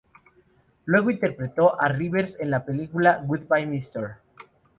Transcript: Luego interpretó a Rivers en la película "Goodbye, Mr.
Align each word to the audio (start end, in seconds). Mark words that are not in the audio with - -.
Luego 0.85 1.11
interpretó 1.11 1.79
a 1.79 1.87
Rivers 1.87 2.35
en 2.39 2.49
la 2.49 2.65
película 2.65 3.21
"Goodbye, 3.23 3.67
Mr. 3.67 4.17